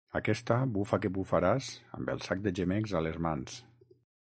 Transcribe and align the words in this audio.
Aquesta 0.19 0.55
bufa 0.77 0.97
que 1.03 1.11
bufaràs 1.17 1.69
amb 1.99 2.11
el 2.15 2.25
sac 2.29 2.43
de 2.49 2.55
gemecs 2.61 2.99
a 3.01 3.05
les 3.09 3.23
mans. 3.29 3.63